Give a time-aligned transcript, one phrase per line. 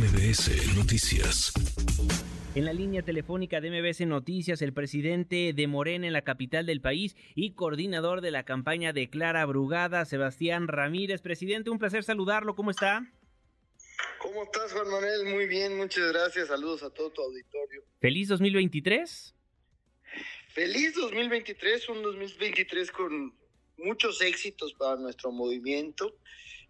[0.00, 1.52] MBS Noticias.
[2.54, 6.80] En la línea telefónica de MBS Noticias, el presidente de Morena en la capital del
[6.80, 11.20] país y coordinador de la campaña de Clara Brugada, Sebastián Ramírez.
[11.20, 12.56] Presidente, un placer saludarlo.
[12.56, 13.12] ¿Cómo está?
[14.20, 15.34] ¿Cómo estás, Juan Manuel?
[15.34, 16.48] Muy bien, muchas gracias.
[16.48, 17.84] Saludos a todo tu auditorio.
[18.00, 19.34] ¿Feliz 2023?
[20.48, 23.34] Feliz 2023, un 2023 con
[23.76, 26.16] muchos éxitos para nuestro movimiento.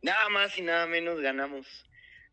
[0.00, 1.66] Nada más y nada menos ganamos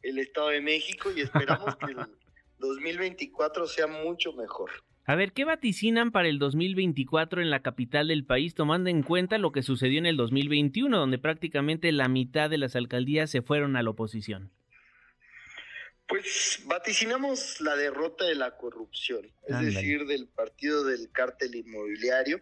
[0.05, 1.97] el Estado de México y esperamos que el
[2.59, 4.71] 2024 sea mucho mejor.
[5.07, 9.37] A ver, ¿qué vaticinan para el 2024 en la capital del país, tomando en cuenta
[9.37, 13.75] lo que sucedió en el 2021, donde prácticamente la mitad de las alcaldías se fueron
[13.75, 14.51] a la oposición?
[16.07, 22.39] Pues vaticinamos la derrota de la corrupción, es decir, del partido del cártel inmobiliario.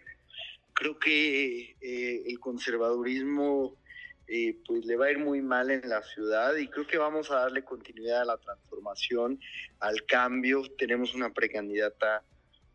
[0.73, 3.78] Creo que eh, el conservadurismo
[4.27, 7.31] eh, pues le va a ir muy mal en la ciudad y creo que vamos
[7.31, 9.40] a darle continuidad a la transformación,
[9.80, 10.64] al cambio.
[10.78, 12.23] Tenemos una precandidata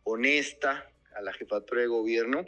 [0.03, 2.45] honesta a la jefatura de gobierno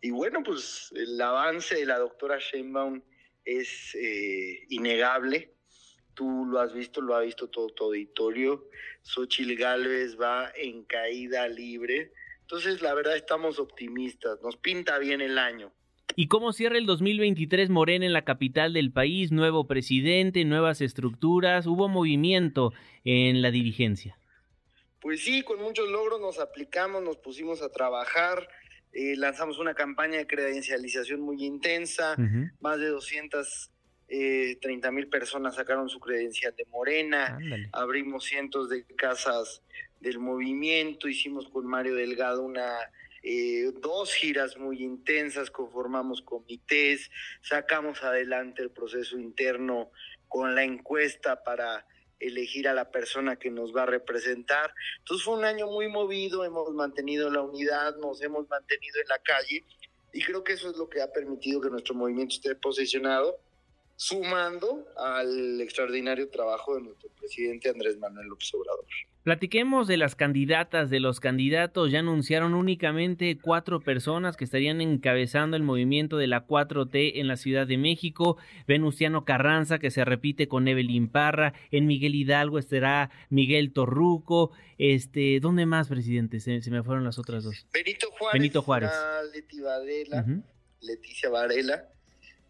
[0.00, 3.02] y bueno, pues el avance de la doctora Sheinbaum
[3.44, 5.54] es eh, innegable
[6.20, 8.68] tú lo has visto, lo ha visto todo tu auditorio.
[9.00, 12.12] Xochil Gálvez va en caída libre.
[12.42, 14.38] Entonces, la verdad, estamos optimistas.
[14.42, 15.72] Nos pinta bien el año.
[16.16, 19.32] ¿Y cómo cierra el 2023 Morena en la capital del país?
[19.32, 22.72] Nuevo presidente, nuevas estructuras, hubo movimiento
[23.04, 24.16] en la dirigencia.
[25.00, 28.48] Pues sí, con muchos logros nos aplicamos, nos pusimos a trabajar,
[28.92, 32.16] eh, lanzamos una campaña de credencialización muy intensa,
[32.60, 33.70] más de 200
[34.12, 37.38] eh, 30 mil personas sacaron su credencial de Morena,
[37.72, 39.62] abrimos cientos de casas
[40.00, 42.76] del movimiento, hicimos con Mario Delgado una
[43.22, 47.10] eh, dos giras muy intensas, conformamos comités,
[47.42, 49.90] sacamos adelante el proceso interno
[50.28, 51.86] con la encuesta para
[52.18, 54.72] elegir a la persona que nos va a representar.
[54.98, 59.18] Entonces fue un año muy movido, hemos mantenido la unidad, nos hemos mantenido en la
[59.18, 59.64] calle
[60.12, 63.38] y creo que eso es lo que ha permitido que nuestro movimiento esté posicionado
[63.96, 68.86] sumando al extraordinario trabajo de nuestro presidente Andrés Manuel López Obrador.
[69.22, 71.90] Platiquemos de las candidatas, de los candidatos.
[71.90, 77.36] Ya anunciaron únicamente cuatro personas que estarían encabezando el movimiento de la 4T en la
[77.36, 78.38] Ciudad de México.
[78.66, 81.52] Venustiano Carranza, que se repite con Evelyn Parra.
[81.70, 84.52] En Miguel Hidalgo estará Miguel Torruco.
[84.78, 86.40] Este, ¿Dónde más, presidente?
[86.40, 87.66] Se, me fueron las otras dos.
[87.72, 88.40] Benito Juárez.
[88.40, 88.90] Benito Juárez.
[90.80, 91.90] Leticia Varela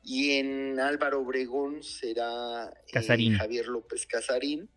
[0.03, 4.69] y en Álvaro Obregón será eh, Javier López Casarín.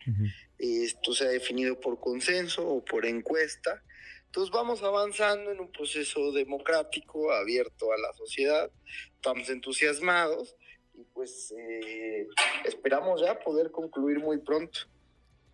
[0.57, 3.83] Esto se ha definido por consenso o por encuesta.
[4.25, 8.71] Entonces vamos avanzando en un proceso democrático, abierto a la sociedad.
[9.15, 10.55] Estamos entusiasmados
[10.93, 12.27] y pues eh,
[12.65, 14.79] esperamos ya poder concluir muy pronto.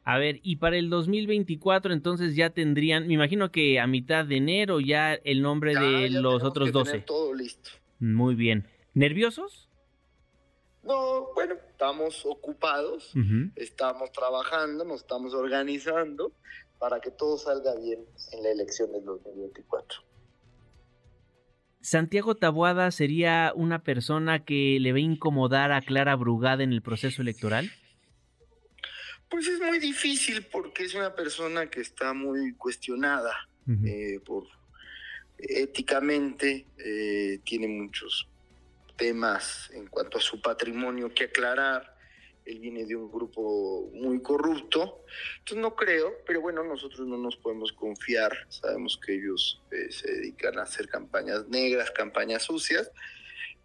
[0.03, 4.38] A ver, y para el 2024 entonces ya tendrían, me imagino que a mitad de
[4.38, 7.00] enero ya el nombre de los otros 12.
[7.01, 7.72] Todo listo.
[8.00, 8.66] Muy bien.
[8.94, 9.69] ¿Nerviosos?
[10.83, 13.13] No, bueno, estamos ocupados,
[13.55, 16.33] estamos trabajando, nos estamos organizando
[16.79, 18.00] para que todo salga bien
[18.31, 20.01] en la elección del 2024.
[21.81, 27.21] ¿Santiago Tabuada sería una persona que le a incomodar a Clara Brugada en el proceso
[27.21, 27.71] electoral?
[29.29, 33.33] Pues es muy difícil porque es una persona que está muy cuestionada
[33.85, 34.45] eh, por
[35.38, 38.27] éticamente, eh, tiene muchos
[39.00, 41.96] temas en cuanto a su patrimonio que aclarar.
[42.46, 45.06] Él viene de un grupo muy corrupto,
[45.40, 50.12] entonces no creo, pero bueno, nosotros no nos podemos confiar, sabemos que ellos eh, se
[50.12, 52.92] dedican a hacer campañas negras, campañas sucias,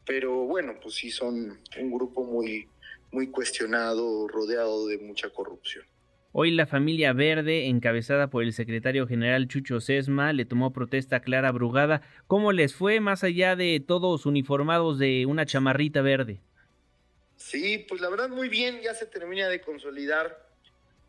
[0.04, 2.68] pero bueno, pues sí son un grupo muy,
[3.10, 5.86] muy cuestionado, rodeado de mucha corrupción.
[6.36, 11.20] Hoy la familia Verde, encabezada por el secretario general Chucho Sesma, le tomó protesta a
[11.20, 12.02] Clara Brugada.
[12.26, 16.40] ¿Cómo les fue más allá de todos uniformados de una chamarrita verde?
[17.36, 20.48] Sí, pues la verdad muy bien, ya se termina de consolidar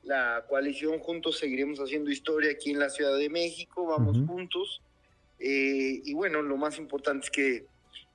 [0.03, 4.83] la coalición, juntos seguiremos haciendo historia aquí en la Ciudad de México, vamos juntos.
[5.39, 7.65] Eh, y bueno, lo más importante es que,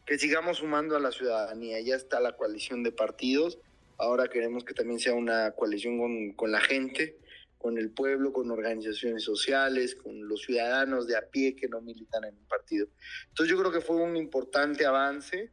[0.07, 3.59] que sigamos sumando a la ciudadanía, ya está la coalición de partidos
[4.01, 7.19] Ahora queremos que también sea una coalición con, la gente,
[7.59, 12.25] con el pueblo, con organizaciones sociales, con los ciudadanos de a pie que no militan
[12.25, 12.89] en un partido.
[13.29, 15.51] Entonces yo creo que fue un importante avance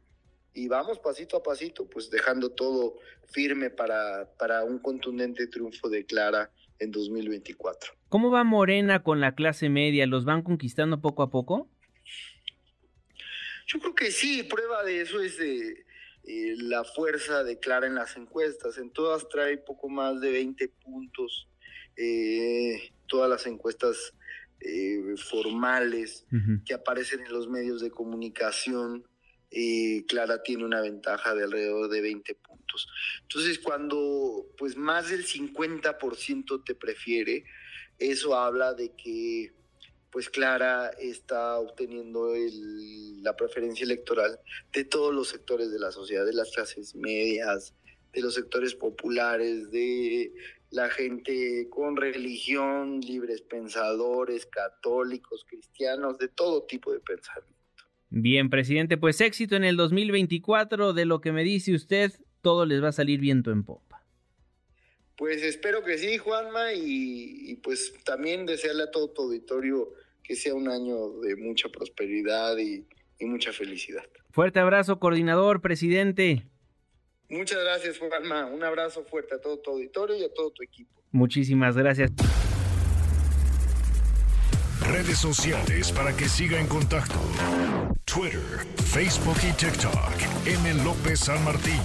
[0.54, 2.96] y vamos pasito a pasito, pues dejando todo
[3.26, 7.92] firme para, para un contundente triunfo de Clara en 2024.
[8.08, 10.06] ¿Cómo va Morena con la clase media?
[10.06, 11.68] ¿Los van conquistando poco a poco?
[13.66, 15.84] Yo creo que sí, prueba de eso es de
[16.24, 18.78] eh, la fuerza de Clara en las encuestas.
[18.78, 21.48] En todas trae poco más de 20 puntos,
[21.96, 24.14] eh, todas las encuestas
[24.60, 26.26] eh, formales
[26.66, 29.06] que aparecen en los medios de comunicación.
[30.08, 32.88] Clara tiene una ventaja de alrededor de 20 puntos.
[33.22, 37.44] Entonces, cuando pues más del 50% te prefiere,
[37.98, 39.52] eso habla de que
[40.10, 42.32] pues Clara está obteniendo
[43.22, 44.38] la preferencia electoral
[44.72, 47.74] de todos los sectores de la sociedad, de las clases medias,
[48.12, 50.32] de los sectores populares, de
[50.70, 57.56] la gente con religión, libres pensadores, católicos, cristianos, de todo tipo de pensamiento.
[58.10, 62.82] Bien, presidente, pues éxito en el 2024, de lo que me dice usted, todo les
[62.82, 63.64] va a salir viento en.
[65.18, 69.92] Pues espero que sí, Juanma, y, pues también desearle a todo tu auditorio
[70.22, 72.86] que sea un año de mucha prosperidad y,
[73.26, 74.04] mucha felicidad.
[74.30, 76.44] Fuerte abrazo, coordinador, presidente.
[77.28, 78.46] Muchas gracias, Juanma.
[78.46, 81.02] Un abrazo fuerte a todo tu auditorio y a todo tu equipo.
[81.10, 82.12] Muchísimas gracias.
[84.82, 87.18] Redes sociales para que siga en contacto:
[88.04, 90.46] Twitter, Facebook y TikTok.
[90.46, 90.84] M.
[90.84, 91.80] López San Martín.